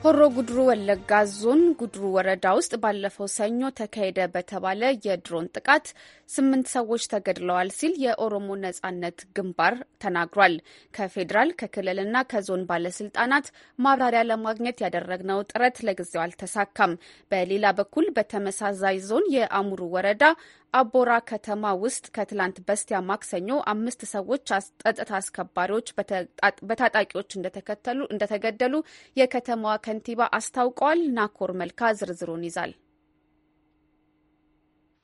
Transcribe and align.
ሆሮ 0.00 0.18
ጉድሩ 0.34 0.56
ወለጋ 0.66 1.08
ዞን 1.32 1.62
ጉድሩ 1.78 2.02
ወረዳ 2.16 2.44
ውስጥ 2.56 2.72
ባለፈው 2.82 3.26
ሰኞ 3.32 3.60
ተካሄደ 3.78 4.18
በተባለ 4.34 4.82
የድሮን 5.06 5.46
ጥቃት 5.54 5.86
ስምንት 6.28 6.66
ሰዎች 6.74 7.02
ተገድለዋል 7.12 7.70
ሲል 7.78 7.94
የኦሮሞ 8.04 8.48
ነጻነት 8.62 9.18
ግንባር 9.36 9.74
ተናግሯል። 10.04 10.54
ከፌዴራል 10.94 11.50
ከክልልና 11.60 12.22
ከዞን 12.32 12.62
ባለስልጣናት 12.70 13.48
ማብራሪያ 13.78 14.22
ለማግኘት 14.30 14.82
ያደረግነው 14.84 15.42
ጥረት 15.50 15.78
ለጊዜው 15.88 16.22
አልተሳካም። 16.24 16.94
በሌላ 17.32 17.72
በኩል 17.80 18.08
በተመሳሳይ 18.18 18.98
ዞን 19.08 19.26
የአሙሩ 19.36 19.80
ወረዳ 19.96 20.22
አቦራ 20.74 21.12
ከተማ 21.28 21.70
ውስጥ 21.82 22.04
ከትላንት 22.16 22.56
በስቲያ 22.66 22.98
ማክሰኞ 23.08 23.50
አምስት 23.72 24.00
ሰዎች 24.10 24.42
ጸጥታ 24.82 25.10
አስከባሪዎች 25.18 25.88
በታጣቂዎች 26.70 27.30
እንደተገደሉ 28.10 28.74
የከተማዋ 29.16 29.76
ከንቲባ 29.86 30.28
አስታውቀዋል። 30.38 31.00
ናኮር 31.18 31.52
መልካ 31.62 31.92
ዝርዝሩን 32.00 32.46
ይዛል። 32.48 32.74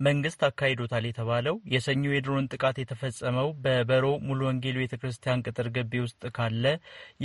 መንግስት 0.00 0.40
አካሂዶታል 0.48 1.04
የተባለው 1.06 1.56
የሰኞ 1.72 2.04
የድሮን 2.12 2.48
ጥቃት 2.52 2.76
የተፈጸመው 2.80 3.48
በበሮ 3.64 4.06
ሙሉ 4.26 4.40
ወንጌል 4.48 4.76
ቤተ 4.80 4.94
ክርስቲያን 5.00 5.44
ቅጥር 5.46 5.68
ግቢ 5.76 6.02
ውስጥ 6.04 6.22
ካለ 6.36 6.64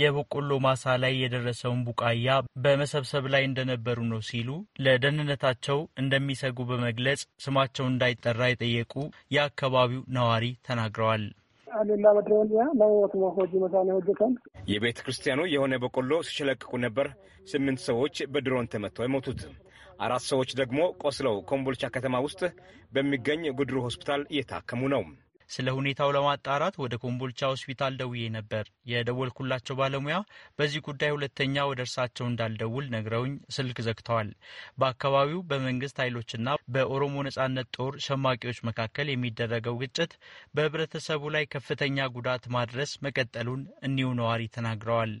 የበቆሎ 0.00 0.58
ማሳ 0.66 0.94
ላይ 1.02 1.14
የደረሰውን 1.20 1.82
ቡቃያ 1.88 2.28
በመሰብሰብ 2.64 3.26
ላይ 3.34 3.44
እንደነበሩ 3.46 3.98
ነው 4.10 4.22
ሲሉ 4.30 4.48
ለደህንነታቸው 4.84 5.80
እንደሚሰጉ 6.02 6.58
በመግለጽ 6.70 7.22
ስማቸው 7.44 7.86
እንዳይጠራ 7.88 8.40
የጠየቁ 8.50 8.94
የአካባቢው 9.30 10.04
ነዋሪ 10.12 10.46
ተናግረዋል። 10.68 11.24
የቤተ 14.70 14.98
ክርስቲያኑ 15.04 15.40
የሆነ 15.52 15.74
በቆሎ 15.82 16.12
ሲሸለቅቁ 16.28 16.72
ነበር። 16.84 17.08
ስምንት 17.46 17.80
ሰዎች 17.88 18.16
በድሮን 18.32 18.70
ተመተው 18.72 19.04
የሞቱት 19.06 19.40
አራት 20.00 20.24
ሰዎች 20.30 20.50
ደግሞ 20.60 20.80
ቆስለው 21.02 21.34
ኮምቦልቻ 21.50 21.84
ከተማ 21.94 22.16
ውስጥ 22.26 22.42
በሚገኝ 22.92 23.42
ጉድሩ 23.58 23.78
ሆስፒታል 23.86 24.22
እየታከሙ 24.32 24.82
ነው። 24.94 25.02
ስለ 25.50 25.68
ሁኔታው 25.76 26.10
ለማጣራት 26.16 26.74
ወደ 26.82 26.94
ኮምቦልቻ 27.02 27.40
ሆስፒታል 27.52 27.94
ደውዬ 28.00 28.24
ነበር። 28.36 28.64
የደወልኩላቸው 28.90 29.78
ባለሙያ 29.80 30.16
በዚህ 30.58 30.84
ጉዳይ 30.88 31.12
ሁለተኛ 31.16 31.64
ወደ 31.70 31.80
እርሳቸው 31.86 32.26
እንዳልደውል 32.28 32.86
ነግረውኝ 32.94 33.34
ስልክ 33.56 33.78
ዘግተዋል። 33.86 34.30
በአካባቢው 34.80 35.40
በመንግስት 35.50 35.98
ኃይሎችና 36.04 36.46
በኦሮሞ 36.74 37.16
ነጻነት 37.28 37.70
ጦር 37.78 37.94
ሸማቂዎች 38.06 38.60
መካከል 38.70 39.08
የሚደረገው 39.10 39.78
ግጭት 39.82 40.12
በህብረተሰቡ 40.54 41.22
ላይ 41.36 41.46
ከፍተኛ 41.54 42.08
ጉዳት 42.16 42.46
ማድረስ 42.56 42.92
መቀጠሉን 43.02 43.64
እኒሁ 43.88 44.10
ነዋሪ 44.20 44.42
ተናግረዋል። 44.56 45.12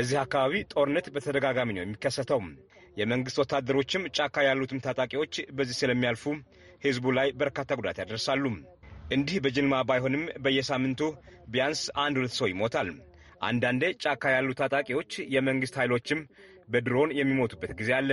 እዚህ 0.00 0.18
አካባቢ 0.22 0.52
ጦርነት 0.72 1.06
በተደጋጋሚ 1.14 1.70
ነው 1.76 1.82
የሚከሰተው። 1.82 2.40
የመንግስት 2.96 3.40
ወታደሮችም 3.42 4.06
ጫካ 4.16 4.44
ያሉትም 4.46 4.82
ታጣቂዎች 4.86 5.34
በዚህ 5.52 5.76
ስለሚያልፉ 5.80 6.24
ህዝቡ 6.82 7.14
ላይ 7.18 7.30
በርካታ 7.40 7.78
ጉዳት 7.80 7.98
ያደርሳሉ። 8.02 8.44
እንዲህ 9.12 9.38
በጅልማ 9.44 9.80
ባይሆንም 9.88 10.24
በየሳምንቱ 10.44 11.00
ቢያንስ 11.48 11.82
አንድ 12.04 12.16
ሁለት 12.20 12.36
ሰው 12.38 12.48
ይሞታል። 12.50 12.90
አንዳንዴ 13.42 13.84
ጫካ 14.04 14.34
ያሉ 14.36 14.50
ታጣቂዎች 14.58 15.12
የመንግስት 15.34 15.78
ኃይሎችም 15.80 16.20
በድሮን 16.68 17.16
የሚሞቱበት 17.18 17.72
ጊዜ 17.80 17.90
አለ። 17.98 18.10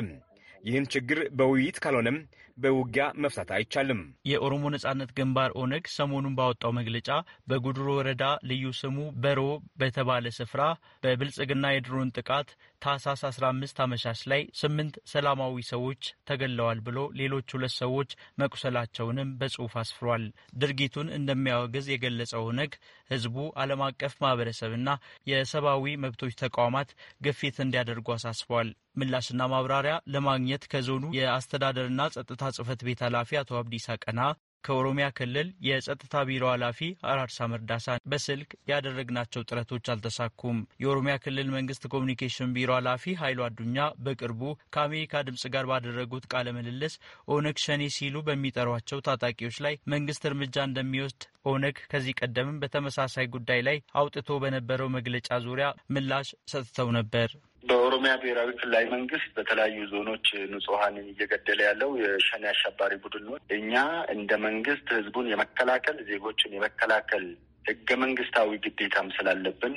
ይህን 0.64 0.86
ችግር 0.94 1.20
በውይይት 1.40 1.78
ካልሆነም 1.84 2.18
በውጊያ 2.58 3.04
መፍታት 3.24 3.50
አይቻልም። 3.58 4.00
የኦሮሞ 4.30 4.64
ነጻነት 4.76 5.10
ግንባር 5.18 5.52
ኦነግ 5.62 5.86
ሰሞኑን 5.96 6.38
ባወጣው 6.40 6.72
መግለጫ 6.78 7.10
በጉድሮ 7.50 7.88
ወረዳ 7.98 8.24
ልዩ 8.50 8.66
ስሙ 8.80 8.98
በሮ 9.24 9.42
በተባለ 9.82 10.26
ስፍራ 10.40 10.62
በብልጽግና 11.04 11.66
የድሮን 11.74 12.14
ጥቃት 12.18 12.50
ታህሳስ 12.82 13.22
15 13.28 13.80
አመሻሽ 13.84 14.20
ላይ 14.32 14.42
ስምንት 14.60 14.96
ሰላማዊ 15.12 15.64
ሰዎች 15.70 16.02
ተገለዋል 16.30 16.80
ብሎ 16.88 16.98
ሌሎች 17.20 17.48
ሁለት 17.56 17.74
ሰዎች 17.78 18.10
መቁሰላቸውንም 18.42 19.30
በጽሑፍ 19.40 19.74
አስፍሯል። 19.82 20.24
ድርጊቱን 20.62 21.08
እንደሚያወግዝ 21.18 21.88
የገለጸው 21.92 22.44
ኦነግ 22.48 22.74
ህዝቡ 23.12 23.36
ዓለም 23.64 23.84
አቀፍ 23.88 24.16
ማህበረሰብና 24.24 24.90
የሰብአዊ 25.32 25.96
መብቶች 26.06 26.36
ተቋማት 26.44 26.92
ግፊት 27.22 27.58
እንዲያደርጉ 27.66 28.08
አሳስቧል። 28.16 28.70
ምላሽና 29.00 29.42
ማብራሪያ 29.52 29.96
ለማግኘት 30.14 30.64
ከዞኑ 30.72 31.04
የአስተዳደርና 31.18 32.02
ጸጥታ 32.16 32.44
ጽህፈት 32.56 32.82
ቤት 32.88 33.02
ኃላፊ 33.08 33.40
አቶ 33.42 33.60
አብዲሳ 33.60 33.98
ቀና 34.04 34.22
ከኦሮሚያ 34.68 35.08
ክልል 35.18 35.48
የጸጥታ 35.68 36.24
ቢሮ 36.30 36.44
ኃላፊ 36.54 36.80
አራርሳ 37.12 37.48
መርዳሳ 37.52 37.84
በስልክ 38.12 38.50
ያደረግናቸው 38.72 39.46
ጥረቶች 39.50 39.86
አልተሳኩም። 39.94 40.60
የኦሮሚያ 40.84 41.16
ክልል 41.24 41.50
መንግስት 41.58 41.84
ኮሚኒኬሽን 41.94 42.54
ቢሮ 42.58 42.70
ኃላፊ 42.78 43.16
ኃይሉ 43.22 43.40
አዱኛ 43.48 43.78
በቅርቡ 44.06 44.42
ከአሜሪካ 44.76 45.24
ድምጽ 45.28 45.46
ጋር 45.56 45.68
ባደረጉት 45.72 46.28
ቃለ 46.34 46.48
ምልልስ 46.58 46.96
ኦነግ 47.34 47.58
ሸኔ 47.66 47.84
ሲሉ 47.98 48.16
በሚጠሯቸው 48.28 49.04
ታጣቂዎች 49.08 49.58
ላይ 49.68 49.76
መንግስት 49.94 50.26
እርምጃ 50.30 50.58
እንደሚወስድ 50.68 51.24
ኦነግ 51.48 51.78
ከዚህ 51.92 52.18
ቀደምም 52.22 52.62
በተመሳሳይ 52.62 53.28
ጉዳይ 53.36 53.62
ላይ 53.68 53.78
አውጥቶ 54.00 54.40
በነበረው 54.44 54.90
መግለጫ 54.96 55.30
ዙሪያ 55.46 55.68
ምላሽ 55.96 56.30
ሰጥተው 56.52 56.90
ነበር። 56.98 57.30
በኦሮሚያ 57.68 58.12
ብሔራዊ 58.22 58.50
ክልላዊ 58.60 58.86
መንግስት 58.94 59.30
በተለያዩ 59.38 59.78
ዞኖች 59.92 60.26
ንጹሐንን 60.52 61.06
እየገደለ 61.12 61.60
ያለው 61.68 61.90
የሸኔ 62.02 62.44
አሸባሪ 62.52 62.94
ቡድን 63.04 63.24
ነው። 63.28 63.36
እኛ 63.58 63.74
እንደ 64.14 64.32
መንግስት 64.46 64.88
ህዝቡን 64.98 65.30
የመከላከል 65.32 65.98
ዜጎችን 66.10 66.56
የመከላከል 66.58 67.26
ህገ 67.66 67.90
መንግስታዊ 68.04 68.60
ግዴታም 68.66 69.08
ስላለብን 69.16 69.76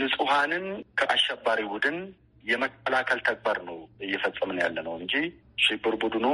ንጹሐንን 0.00 0.66
ከአሸባሪ 0.98 1.60
ቡድን 1.72 1.96
የመከላከል 2.44 3.18
ተግባር 3.26 3.58
ነው 3.66 3.76
እየፈጸምን 4.04 4.60
ያለ 4.62 4.76
ነው 4.86 4.94
እንጂ 5.00 5.14
ሽብር 5.64 5.94
ቡድኑ 6.02 6.26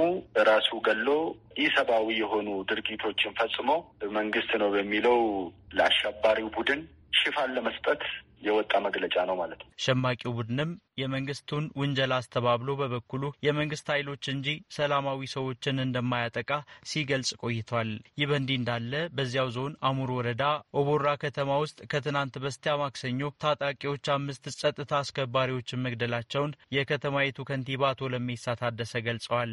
ራሱ 0.48 0.70
ገሎ 0.86 1.08
ኢሰብአዊ 1.64 2.08
የሆኑ 2.20 2.48
ድርጊቶችን 2.70 3.34
ፈጽሞ 3.38 3.70
መንግስት 4.14 4.52
ነው 4.62 4.68
በሚለው 4.74 5.18
ለአሸባሪው 5.78 6.48
ቡድን 6.56 6.80
ሽፋን 7.18 7.54
ለመስጠት 7.56 8.02
የወጣ 8.42 8.72
መግለጫ 8.86 9.16
ነው 9.28 9.36
ማለት 9.40 9.60
ነው። 9.62 9.70
ሸማቂው 9.84 10.32
ቡድንም 10.38 10.70
የመንግስቱን 10.98 11.64
ውንጀላ 11.80 12.12
አስተባብሎ 12.20 12.70
በበኩሉ 12.80 13.24
የመንግስት 13.46 13.86
ኃይሎች 13.94 14.24
እንጂ 14.32 14.46
ሰላማዊ 14.78 15.30
ሰዎችን 15.34 15.82
እንደማያጠቃ 15.84 16.50
ሲገልጽ 16.90 17.30
ቆይቷል። 17.42 17.90
ይህ 18.18 18.28
በእንዲህ 18.30 18.58
እንዳለ 18.60 18.92
በዚያው 19.18 19.50
ዞን 19.56 19.74
አሙር 19.88 20.12
ወረዳ 20.18 20.44
ኦቦራ 20.78 21.06
ከተማ 21.24 21.50
ውስጥ 21.62 21.78
ከትናንት 21.92 22.34
በስቲያ 22.42 22.74
ማክሰኞ 22.82 23.30
ታጣቂዎች 23.44 24.06
አምስት 24.14 24.44
ጸጥታ 24.58 24.92
አስከባሪዎችን 25.00 25.84
መግደላቸውን 25.86 26.54
የከተማይቱ 26.76 27.46
ከንቲባ 27.48 27.82
አቶ 27.92 28.10
ለሜሳ 28.12 28.56
ታደሰ 28.60 28.92
ገልጸዋል። 29.08 29.52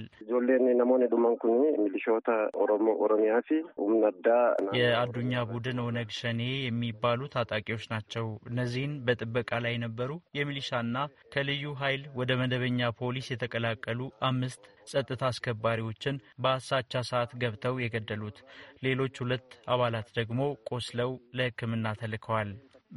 የአዱኛ 4.80 5.34
ቡድን 5.52 5.78
ኦነግ 5.84 6.10
ሸኔ 6.18 6.42
የሚባሉ 6.62 7.22
ታጣቂዎች 7.36 7.86
ናቸው። 7.92 8.26
እነዚህን 8.50 8.94
በጥበቃ 9.06 9.60
ላይ 9.64 9.74
የነበሩ 9.76 10.12
የሚሊሻና 10.38 10.96
ከልዩ 11.36 11.64
ኃይል 11.80 12.04
ወደ 12.18 12.32
መደበኛ 12.40 12.90
ፖሊስ 13.00 13.28
የተቀላቀሉ 13.32 14.00
አምስት 14.28 14.62
ጸጥታ 14.92 15.24
አስከባሪዎችን 15.30 16.22
በአሳቻ 16.44 17.02
ሰዓት 17.10 17.32
ገብተው 17.42 17.76
የገደሉት፣ 17.84 18.38
ሌሎች 18.86 19.16
ሁለት 19.24 19.48
አባላት 19.74 20.10
ደግሞ 20.20 20.40
ቆስለው 20.70 21.12
ለሕክምና 21.38 21.94
ተልከዋል 22.02 22.52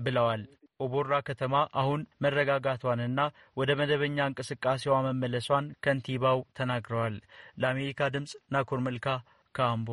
ብለዋል። 0.04 0.44
ኦቦራ 0.80 1.14
ከተማ 1.28 1.54
አሁን 1.80 2.00
መረጋጋቷንና 2.24 3.20
ወደ 3.56 3.70
መደበኛ 3.80 4.18
እንቅስቃሴዋ 4.28 4.96
መመለሷን 5.06 5.72
ከንቲባው 5.84 6.40
ተናግረዋል። 6.58 7.16
ለአሜሪካ 7.58 8.10
ድምፅ 8.14 8.34
ናኮር 8.52 8.82
መልካ 8.86 9.06
ካምቦ 9.54 9.88